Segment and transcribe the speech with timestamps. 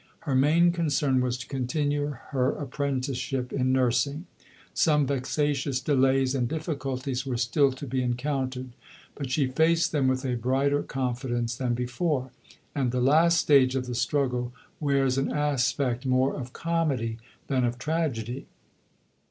[0.21, 4.25] Her main concern was to continue her apprenticeship in nursing.
[4.73, 8.69] Some vexatious delays and difficulties were still to be encountered,
[9.13, 12.31] but she faced them with a brighter confidence than before,
[12.73, 17.77] and the last stage of the struggle wears an aspect more of comedy than of
[17.77, 18.47] tragedy.